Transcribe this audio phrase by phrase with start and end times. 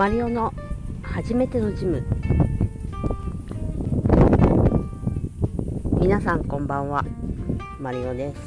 [0.00, 0.54] マリオの
[1.02, 2.02] 初めてのジム。
[6.00, 7.04] 皆さんこんばんは。
[7.78, 8.40] マリオです。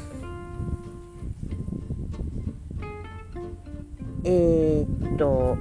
[4.24, 5.56] えー、っと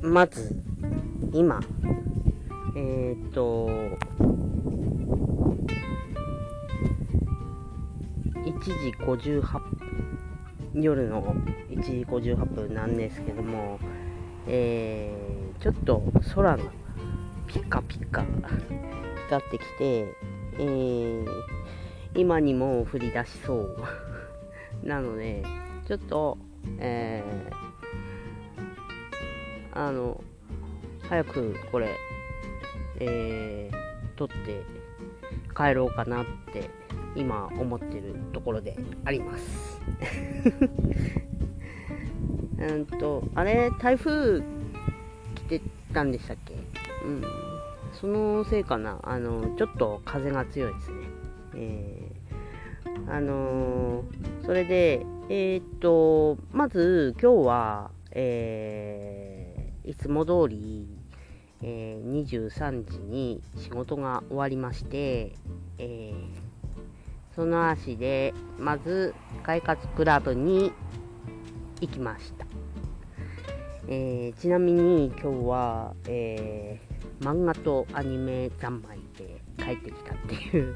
[0.00, 0.54] まず
[1.32, 1.60] 今
[2.76, 3.66] えー、っと
[8.36, 9.60] 1時58
[10.74, 11.34] 夜の
[11.68, 13.80] 1時58分なんですけども
[14.46, 16.02] えー、ちょっと
[16.34, 16.62] 空が
[17.46, 18.24] ピカピカ
[19.28, 20.14] 光ってきて、
[20.58, 21.26] えー、
[22.14, 23.76] 今にも降り出しそう。
[24.86, 25.42] なので、
[25.86, 26.38] ちょっと、
[26.78, 30.22] えー、あの、
[31.08, 31.96] 早くこれ、
[33.00, 34.62] えー、撮って
[35.54, 36.70] 帰ろうかなって
[37.14, 39.80] 今思ってるところであります。
[42.62, 44.40] うんと、あれ、台風
[45.34, 45.60] 来て
[45.92, 46.54] たんでしたっけ？
[46.54, 47.22] うん。
[47.92, 49.00] そのせいかな。
[49.02, 50.96] あの、ちょっと風が強いですね。
[51.54, 60.86] えー、あのー、それで、えー、っと、まず今日は、えー、いつも通り、
[61.62, 65.32] えー、23時に仕事が終わりまして、
[65.78, 70.72] えー、その足で、まず、快活クラブに
[71.80, 72.46] 行きました。
[73.88, 80.74] えー、ちなみに今日は、えー、漫画とアニメ三昧で帰ってきたっていう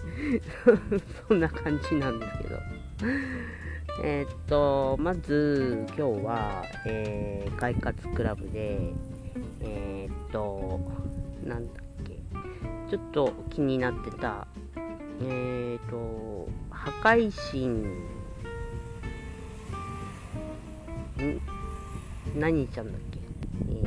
[1.29, 2.57] そんな感じなんですけど。
[4.03, 8.93] えっとまず今日は、えー、快活クラブで
[9.61, 10.81] えー、っと
[11.43, 12.21] なんだっけ
[12.91, 14.47] ちょっと気になってた
[15.23, 17.69] えっと破壊神
[21.25, 21.56] ん？
[22.37, 23.19] 何ちゃんだっけ？
[23.71, 23.83] え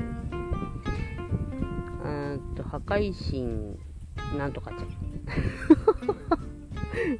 [2.02, 3.78] ー、うんと、破壊神
[4.38, 4.90] なんとかちゃん。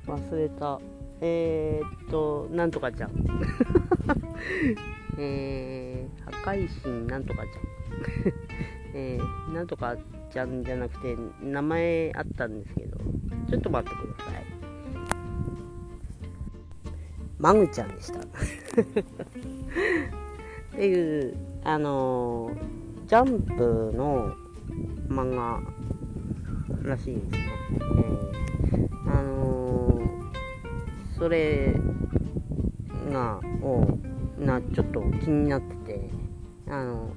[0.18, 0.82] 忘れた。
[1.22, 3.12] えー、っと、なんとかちゃん。
[5.20, 7.54] えー、破壊神なんとかちゃん。
[8.96, 9.96] えー、なんとか
[10.32, 12.98] ちゃんじゃなくて、名前あったんですけど、
[13.50, 14.46] ちょっと待ってください。
[17.38, 18.20] マグちゃんでした。
[20.80, 21.36] っていう、
[21.66, 22.52] あの
[23.06, 24.34] ジャンプの
[25.10, 25.60] 漫画
[26.90, 27.40] らしいですね。
[27.72, 30.00] えー、あの
[31.18, 31.74] それ
[33.12, 33.86] が、を、
[34.38, 36.10] な、ちょっと気になってて、
[36.70, 37.12] あの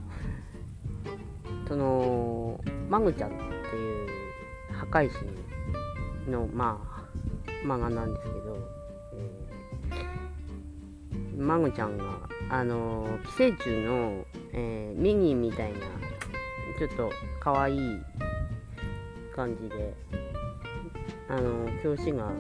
[1.69, 3.45] その、マグちゃんって
[3.77, 4.09] いう
[4.73, 5.09] 破壊
[6.25, 8.82] 神の、まあ、漫画なんですけど、
[11.43, 12.05] マグちゃんが
[12.49, 15.79] あの寄生虫の、えー、ミニみたいな
[16.79, 17.11] ちょっと
[17.41, 17.79] 可愛い
[19.35, 19.95] 感じで
[21.29, 22.31] あの表紙が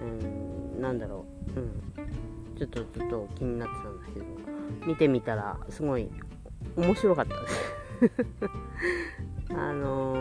[0.00, 1.26] うんなんだろ
[1.56, 1.60] う。
[1.60, 1.82] うん。
[2.58, 4.26] ちょっとちょっと気になってたんだけど
[4.86, 6.08] 見てみたらすごい
[6.76, 7.54] 面白かったです。
[9.50, 10.14] あの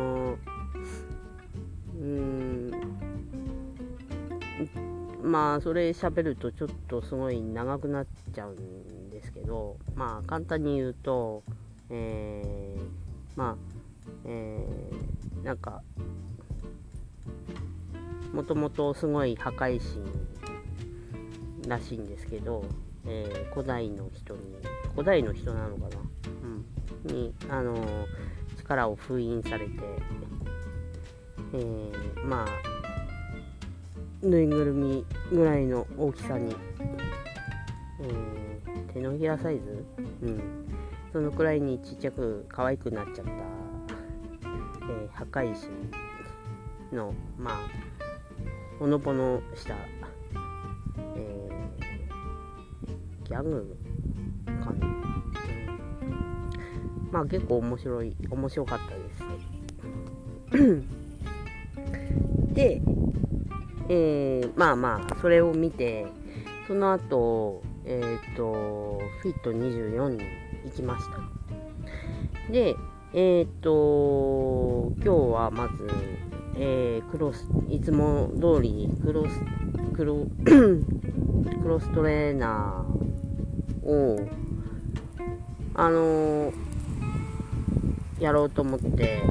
[5.32, 11.42] まあそれ喋るとちょっとすごい長くなっちゃうんですけどまあ簡単に言うと
[11.90, 12.84] えー、
[13.38, 13.56] まあ
[14.26, 15.82] えー、なんか
[18.34, 22.66] もともとすごい破壊神らしいんですけど、
[23.06, 24.42] えー、古代の人に
[24.94, 26.02] 古代の人なのかな、
[27.08, 27.78] うん、にあの
[28.58, 29.72] 力を封印されて、
[31.54, 32.71] えー、まあ
[34.22, 36.56] ぬいぐるみぐらいの大きさに、
[38.02, 39.84] えー、手のひらサイズ？
[40.24, 40.40] うん。
[41.12, 45.68] そのくらいにちっちゃく可愛くなっちゃった、えー、破壊神
[46.96, 47.56] の、まあ、
[48.80, 49.76] ほのぼのした、
[51.16, 53.78] えー、ギャグ
[54.46, 54.88] かな。
[54.88, 54.94] うん、
[57.12, 58.96] まあ結構面白い、面白かった
[60.56, 60.82] です。
[62.54, 62.82] で、
[63.94, 66.08] えー、まあまあ、それを見て、
[66.66, 70.24] その後、えっ、ー、と、フィット24に
[70.64, 72.54] 行きました。
[72.54, 72.78] で、
[73.14, 75.90] えっ、ー、と、今日はまず、
[76.56, 79.42] えー、クロス、いつも通りクロス、
[79.94, 84.26] クロ、 クロストレーナーを、
[85.74, 86.54] あの、
[88.22, 89.22] やろうと思って、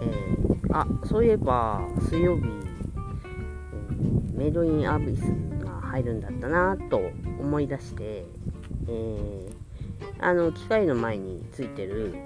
[0.00, 2.69] えー、あ、そういえば、水曜日、
[4.40, 5.20] メイドインアビス
[5.62, 6.96] が入るんだったなと
[7.38, 8.24] 思い出して、
[8.88, 9.50] え
[10.18, 12.18] あの機械の前についてる、え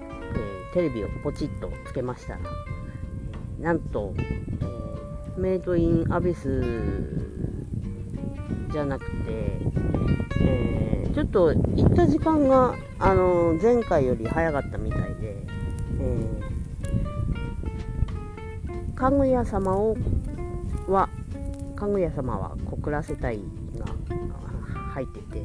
[0.71, 2.39] ー、テレビをポチッとつけましたら、
[3.59, 4.45] えー、なんと、え、
[5.37, 6.63] メイドインアビス
[8.71, 9.11] じゃなくて、
[10.39, 15.35] えちょっと行った時間が、あの前回より早かったみたいで、
[15.99, 16.35] え
[18.95, 19.97] かぐや様を
[21.75, 23.39] かぐや様は告らせたい
[23.77, 23.85] が
[24.93, 25.39] 入ってて。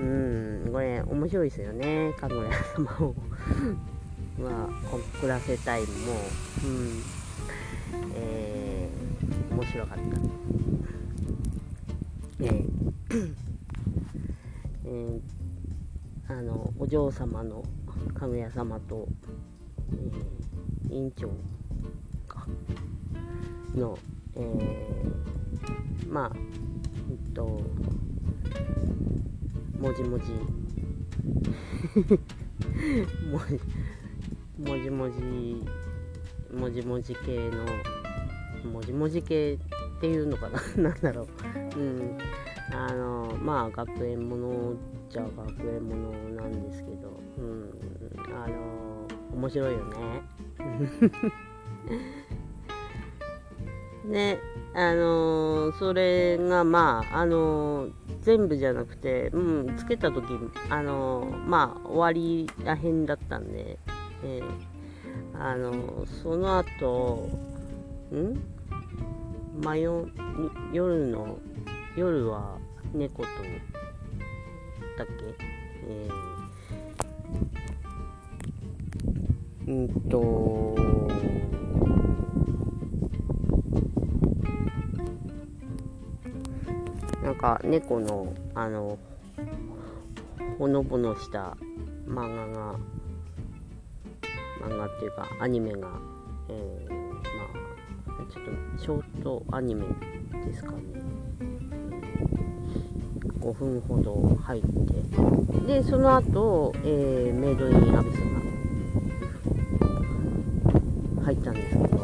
[0.00, 2.12] うんこれ面白いですよね。
[2.18, 3.14] かぐや様を。
[4.42, 4.68] は
[5.20, 5.86] 告らせたいも。
[6.64, 7.02] うん。
[8.14, 10.04] えー、面白かった。
[12.44, 12.64] えー
[14.86, 17.64] えー、あのお嬢様の
[18.14, 19.08] かぐや様と、
[19.92, 21.28] えー、委員長
[22.26, 22.46] か。
[23.74, 23.98] の、
[24.36, 25.33] えー、
[26.08, 26.32] まあ
[27.10, 27.44] えっと
[29.78, 30.24] もじもじ。
[34.58, 35.20] もじもじもじ
[36.52, 37.64] もじもじ系の
[38.70, 40.60] もじもじ系っていうのかな？
[40.90, 41.28] なんだろう。
[41.78, 42.18] うん。
[42.72, 44.74] あのまあ学園もの
[45.08, 47.20] じゃ学園ものなんですけど。
[47.38, 47.70] うん。
[48.34, 50.22] あの面白いよね。
[54.04, 54.38] ね
[54.74, 57.92] あのー、それがまああのー、
[58.22, 60.26] 全部じゃなくて、うん、つけた時
[60.68, 63.78] あのー、まあ終わりらへんだったんで、
[64.24, 67.28] えー、あのその後
[68.12, 68.36] ん？
[69.62, 70.10] 真夜
[70.72, 71.38] 夜の
[71.96, 72.58] 夜は
[72.92, 73.28] 猫と
[74.98, 75.34] だっけ？
[75.86, 80.83] えー、うんと
[87.44, 88.98] か猫のあの
[90.58, 91.58] ほのぼのした
[92.06, 92.74] 漫画が
[94.62, 95.88] 漫画っていうかアニメが、
[96.48, 97.04] えー、ま
[98.06, 99.84] あちょっとショートアニメ
[100.46, 100.78] ですかね。
[103.40, 104.68] 5分ほど入って。
[105.66, 108.20] でその後、えー、メイドインアビス
[111.18, 111.94] が入ったんですけど。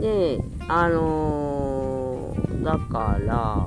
[0.00, 3.66] であのー、だから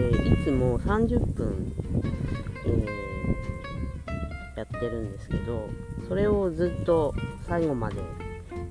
[0.00, 1.72] ー、いつも30分、
[2.66, 5.68] えー、やってるんですけど
[6.08, 7.14] それをずっと
[7.46, 7.96] 最後まで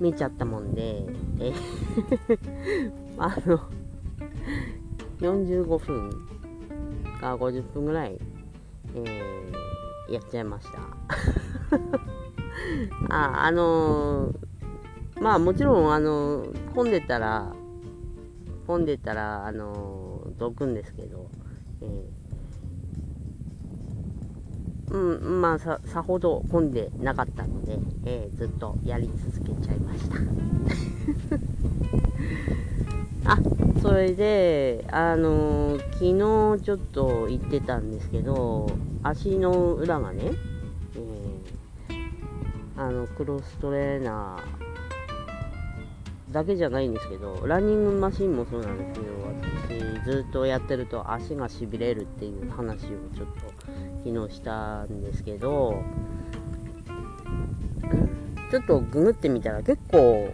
[0.00, 1.04] 見ちゃったもんで、
[1.40, 1.52] え
[3.18, 3.60] あの
[5.20, 6.10] 45分
[7.20, 8.18] か50分ぐらい、
[8.94, 10.78] えー、やっちゃいました。
[13.14, 17.52] ああのー、まあもちろんあの混んでたら
[18.70, 21.28] 混んでたらあのどくんですけど、
[21.82, 30.18] えー、うん、まあさ、さほど混んでなかったので、えー、ずっとやり続けちゃいました。
[33.32, 33.38] あ、
[33.82, 38.70] それで、あのー、昨日ちょっと行ってたんですけど、
[39.02, 40.30] 足の裏がね、
[40.94, 44.69] えー、あの、クロストレーナー
[46.32, 49.06] だけじゃないんですけど、ランニングマシンもそうなんですけど
[50.04, 53.50] 私、ずっとやってると足がしびれるっていう話をちょっと
[54.04, 55.82] 昨日したんですけど、
[58.50, 60.32] ちょっとググってみたら結構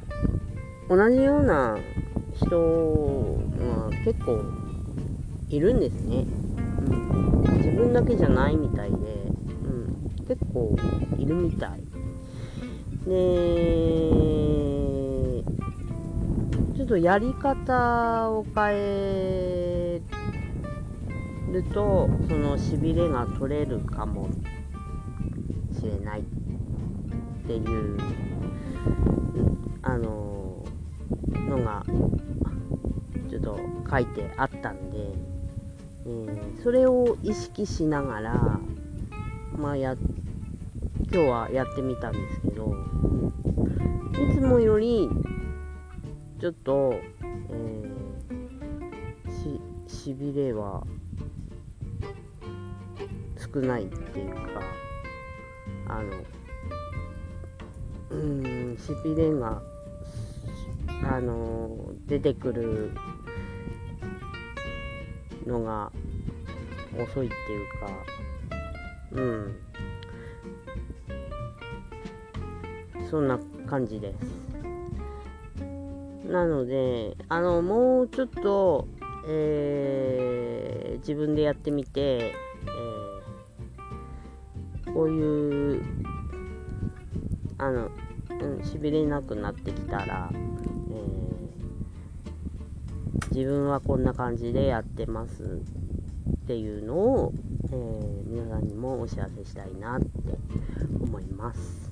[0.88, 1.76] 同じような
[2.34, 4.42] 人が結構
[5.48, 6.26] いるんですね。
[6.88, 10.76] うん、自分だけじゃないみたいで、うん、結構
[11.18, 11.80] いるみたい。
[13.06, 14.25] で、
[16.86, 20.00] っとやり方を変え
[21.50, 24.30] るとそのしびれが取れるかも
[25.72, 26.22] しれないっ
[27.44, 27.98] ていう
[29.82, 30.64] あの
[31.48, 31.84] のが
[33.28, 33.58] ちょっと
[33.90, 34.98] 書いてあったんで、
[36.06, 38.60] えー、それを意識しながら
[39.56, 39.96] まあや
[41.12, 42.76] 今日はやってみたんですけど
[44.12, 45.08] いつもより
[46.38, 50.86] ちょっと、えー、し、しびれは
[53.54, 54.40] 少ないっていうか、
[55.88, 56.12] あの、
[58.10, 59.62] うん、しびれが、
[61.10, 62.92] あの、出てくる
[65.46, 65.90] のが
[66.98, 67.88] 遅いっていうか、
[69.12, 69.56] うん、
[73.10, 74.45] そんな感じです。
[76.30, 78.86] なので、あの、もうちょっと、
[79.28, 85.82] えー、自分でやってみて、えー、こういう
[87.58, 87.90] あの、
[88.30, 90.38] うん、しびれなくなってきたら、えー、
[93.34, 95.46] 自分はこんな感じでやってますっ
[96.46, 97.32] ていうのを、
[97.70, 100.06] えー、皆さんにもお知らせしたいなって
[101.02, 101.90] 思います。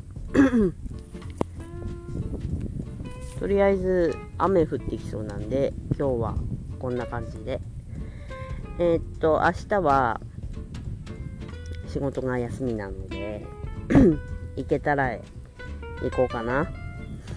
[3.38, 6.34] とりあえず雨降ってきそうなんで今日は
[6.78, 7.60] こんな感じで。
[8.78, 10.20] えー、っと明日は
[11.86, 13.46] 仕事が休みなので
[14.56, 15.20] 行けたら行
[16.14, 16.66] こうかな。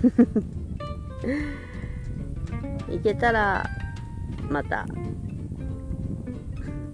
[2.89, 3.69] 行けたら
[4.49, 4.87] また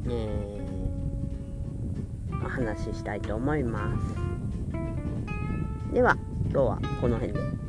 [0.09, 4.17] えー、お話ししたいと思います。
[5.93, 6.17] では
[6.51, 7.62] 今日はこの辺で。